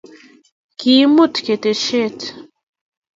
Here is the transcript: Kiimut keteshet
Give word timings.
Kiimut 0.79 1.33
keteshet 1.45 2.19